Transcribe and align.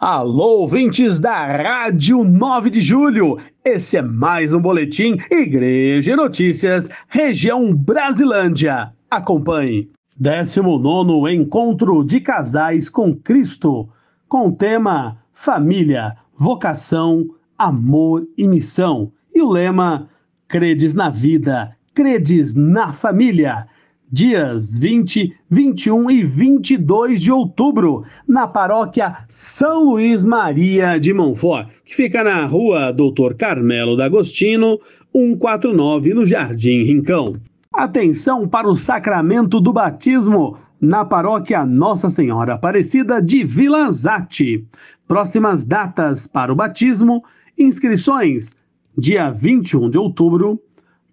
Alô, 0.00 0.60
ouvintes 0.60 1.20
da 1.20 1.44
Rádio 1.44 2.24
9 2.24 2.70
de 2.70 2.80
Julho. 2.80 3.36
Esse 3.62 3.98
é 3.98 4.02
mais 4.02 4.54
um 4.54 4.58
boletim 4.58 5.18
Igreja 5.30 6.16
Notícias, 6.16 6.88
região 7.06 7.74
Brasilândia. 7.74 8.94
Acompanhe. 9.10 9.90
19 10.16 11.30
Encontro 11.34 12.02
de 12.02 12.18
Casais 12.18 12.88
com 12.88 13.14
Cristo, 13.14 13.90
com 14.26 14.48
o 14.48 14.52
tema 14.52 15.18
Família, 15.34 16.16
Vocação, 16.34 17.26
Amor 17.58 18.26
e 18.38 18.48
Missão. 18.48 19.12
E 19.34 19.42
o 19.42 19.50
lema 19.50 20.08
Credes 20.48 20.94
na 20.94 21.10
Vida, 21.10 21.76
Credes 21.92 22.54
na 22.54 22.94
Família 22.94 23.66
dias 24.10 24.78
20, 24.78 25.32
21 25.48 26.10
e 26.10 26.24
22 26.24 27.20
de 27.20 27.30
outubro, 27.30 28.04
na 28.26 28.48
paróquia 28.48 29.16
São 29.28 29.90
Luís 29.90 30.24
Maria 30.24 30.98
de 30.98 31.12
Montfort, 31.12 31.68
que 31.84 31.94
fica 31.94 32.24
na 32.24 32.44
rua 32.44 32.92
Doutor 32.92 33.34
Carmelo 33.34 33.96
D'Agostino, 33.96 34.80
149, 35.12 36.14
no 36.14 36.26
Jardim 36.26 36.84
Rincão. 36.84 37.36
Atenção 37.72 38.48
para 38.48 38.68
o 38.68 38.74
sacramento 38.74 39.60
do 39.60 39.72
batismo 39.72 40.56
na 40.80 41.04
paróquia 41.04 41.64
Nossa 41.64 42.10
Senhora 42.10 42.54
Aparecida 42.54 43.22
de 43.22 43.44
Vila 43.44 43.90
Zate. 43.90 44.64
Próximas 45.06 45.64
datas 45.64 46.26
para 46.26 46.52
o 46.52 46.56
batismo: 46.56 47.22
inscrições 47.56 48.56
dia 48.98 49.30
21 49.30 49.88
de 49.88 49.98
outubro, 49.98 50.60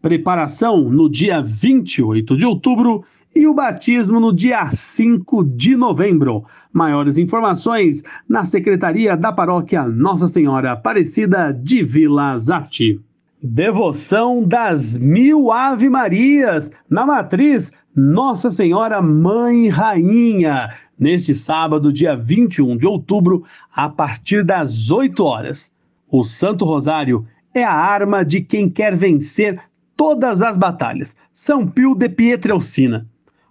preparação 0.02 0.90
no 0.90 1.10
dia 1.10 1.42
28 1.42 2.38
de 2.38 2.46
outubro 2.46 3.04
e 3.36 3.46
o 3.46 3.54
batismo 3.54 4.20
no 4.20 4.34
dia 4.34 4.72
5 4.73 5.44
de 5.44 5.76
novembro. 5.76 6.44
Maiores 6.73 7.18
informações 7.18 8.04
na 8.28 8.44
Secretaria 8.44 9.16
da 9.16 9.32
Paróquia 9.32 9.84
Nossa 9.84 10.28
Senhora 10.28 10.72
Aparecida 10.72 11.52
de 11.54 11.84
Vila 11.84 12.38
Zate. 12.40 13.00
Devoção 13.42 14.44
das 14.44 14.98
Mil 14.98 15.52
Ave 15.52 15.88
Marias 15.88 16.72
na 16.89 17.06
matriz 17.06 17.72
Nossa 17.95 18.50
Senhora 18.50 19.00
Mãe 19.04 19.70
Rainha, 19.70 20.73
neste 20.98 21.36
sábado, 21.36 21.94
dia 21.94 22.16
21 22.16 22.76
de 22.76 22.88
outubro, 22.88 23.44
a 23.72 23.88
partir 23.88 24.44
das 24.44 24.89
8 24.89 25.23
horas. 25.23 25.72
O 26.09 26.23
Santo 26.23 26.66
Rosário 26.66 27.28
é 27.54 27.64
a 27.64 27.73
arma 27.73 28.26
de 28.26 28.42
quem 28.42 28.67
quer 28.67 28.98
vencer 28.98 29.59
todas 29.98 30.42
as 30.42 30.58
batalhas. 30.58 31.16
São 31.34 31.67
Pio 31.67 31.95
de 31.95 32.08
Pietrelcina. 32.08 33.06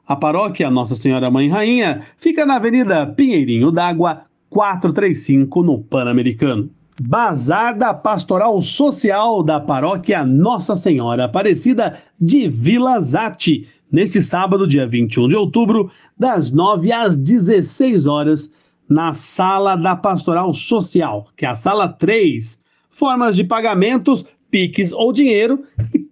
A 0.06 0.14
paróquia 0.14 0.70
Nossa 0.70 0.94
Senhora 0.94 1.30
Mãe 1.30 1.48
Rainha 1.48 2.03
fica 2.16 2.47
na 2.47 2.55
Avenida 2.56 3.06
Pinheirinho 3.06 3.72
d'Água, 3.72 4.22
435, 4.48 5.62
no 5.64 5.80
Pan-Americano. 5.80 6.70
Bazar 7.03 7.77
da 7.77 7.92
Pastoral 7.92 8.58
Social 8.61 9.42
da 9.42 9.61
Paróquia 9.61 10.25
Nossa 10.25 10.75
Senhora 10.75 11.27
Aparecida 11.27 11.98
de 12.19 12.48
Vila 12.48 13.00
Zate, 13.00 13.69
neste 13.91 14.22
sábado, 14.22 14.66
dia 14.66 14.86
21 14.86 15.28
de 15.28 15.36
outubro, 15.36 15.91
das 16.16 16.53
9 16.53 16.92
às 16.92 17.16
16 17.16 18.06
horas, 18.06 18.50
na 18.88 19.12
Sala 19.12 19.77
da 19.77 19.97
Pastoral 19.97 20.55
Social, 20.55 21.27
que 21.36 21.44
é 21.44 21.48
a 21.48 21.55
Sala 21.55 21.88
3. 21.88 22.60
Formas 22.88 23.34
de 23.36 23.44
pagamentos 23.44 24.25
Pix 24.50 24.92
ou 24.92 25.12
dinheiro 25.12 25.64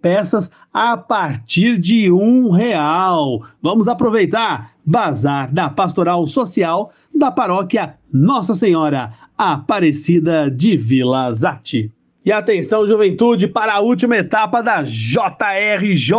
peças 0.05 0.51
a 0.71 0.95
partir 0.95 1.79
de 1.79 2.11
um 2.11 2.51
real. 2.51 3.41
Vamos 3.59 3.87
aproveitar 3.87 4.73
Bazar 4.85 5.51
da 5.51 5.67
Pastoral 5.67 6.27
Social 6.27 6.91
da 7.11 7.31
Paróquia 7.31 7.95
Nossa 8.13 8.53
Senhora 8.53 9.13
Aparecida 9.35 10.51
de 10.51 10.77
Vila 10.77 11.33
Zate. 11.33 11.91
E 12.23 12.31
atenção, 12.31 12.85
juventude, 12.85 13.47
para 13.47 13.73
a 13.73 13.79
última 13.79 14.17
etapa 14.17 14.61
da 14.61 14.83
JRJ, 14.83 16.13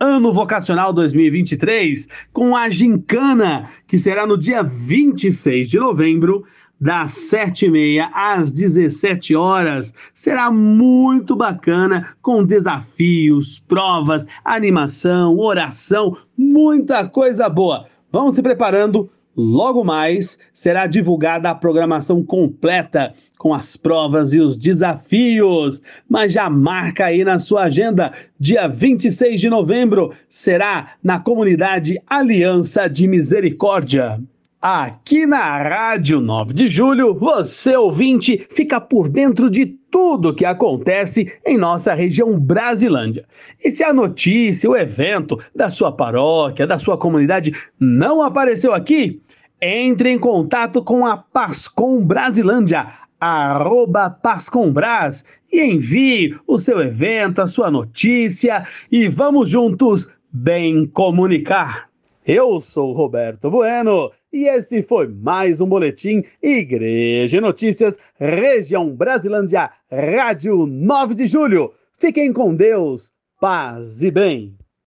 Ano 0.00 0.32
Vocacional 0.32 0.90
2023, 0.94 2.08
com 2.32 2.56
a 2.56 2.70
Gincana, 2.70 3.68
que 3.86 3.98
será 3.98 4.26
no 4.26 4.38
dia 4.38 4.62
26 4.62 5.68
de 5.68 5.78
novembro, 5.78 6.46
das 6.80 7.12
7h30 7.12 8.08
às 8.12 8.52
17 8.52 9.34
horas. 9.34 9.94
Será 10.14 10.50
muito 10.50 11.34
bacana, 11.34 12.06
com 12.20 12.44
desafios, 12.44 13.60
provas, 13.66 14.26
animação, 14.44 15.38
oração, 15.38 16.16
muita 16.36 17.08
coisa 17.08 17.48
boa. 17.48 17.86
Vamos 18.12 18.34
se 18.34 18.42
preparando. 18.42 19.10
Logo 19.38 19.84
mais 19.84 20.38
será 20.54 20.86
divulgada 20.86 21.50
a 21.50 21.54
programação 21.54 22.24
completa 22.24 23.12
com 23.36 23.52
as 23.52 23.76
provas 23.76 24.32
e 24.32 24.40
os 24.40 24.56
desafios. 24.56 25.82
Mas 26.08 26.32
já 26.32 26.48
marca 26.48 27.04
aí 27.04 27.22
na 27.22 27.38
sua 27.38 27.64
agenda, 27.64 28.12
dia 28.40 28.66
26 28.66 29.38
de 29.38 29.50
novembro, 29.50 30.12
será 30.30 30.94
na 31.02 31.20
comunidade 31.20 32.00
Aliança 32.06 32.88
de 32.88 33.06
Misericórdia. 33.06 34.18
Aqui 34.68 35.26
na 35.26 35.62
Rádio 35.62 36.20
9 36.20 36.52
de 36.52 36.68
Julho, 36.68 37.14
você 37.14 37.76
ouvinte 37.76 38.48
fica 38.50 38.80
por 38.80 39.08
dentro 39.08 39.48
de 39.48 39.64
tudo 39.64 40.34
que 40.34 40.44
acontece 40.44 41.32
em 41.46 41.56
nossa 41.56 41.94
região 41.94 42.36
Brasilândia. 42.36 43.28
E 43.64 43.70
se 43.70 43.84
a 43.84 43.92
notícia, 43.92 44.68
o 44.68 44.76
evento 44.76 45.38
da 45.54 45.70
sua 45.70 45.92
paróquia, 45.92 46.66
da 46.66 46.80
sua 46.80 46.98
comunidade 46.98 47.52
não 47.78 48.20
apareceu 48.20 48.74
aqui, 48.74 49.22
entre 49.62 50.10
em 50.10 50.18
contato 50.18 50.82
com 50.82 51.06
a 51.06 51.16
Pascom 51.16 52.04
Brasilândia, 52.04 52.88
arroba 53.20 54.10
Pascombras, 54.10 55.24
e 55.52 55.62
envie 55.62 56.36
o 56.44 56.58
seu 56.58 56.80
evento, 56.80 57.40
a 57.40 57.46
sua 57.46 57.70
notícia, 57.70 58.64
e 58.90 59.06
vamos 59.06 59.48
juntos 59.48 60.10
bem 60.32 60.88
comunicar. 60.88 61.86
Eu 62.26 62.60
sou 62.60 62.92
Roberto 62.92 63.48
Bueno 63.48 64.10
e 64.32 64.48
esse 64.48 64.82
foi 64.82 65.06
mais 65.06 65.60
um 65.60 65.68
boletim 65.68 66.24
Igreja 66.42 67.40
Notícias, 67.40 67.96
região 68.18 68.90
Brasilândia, 68.90 69.70
Rádio 69.88 70.66
9 70.66 71.14
de 71.14 71.28
Julho. 71.28 71.72
Fiquem 71.96 72.32
com 72.32 72.52
Deus, 72.52 73.12
paz 73.40 74.02
e 74.02 74.10
bem. 74.10 74.56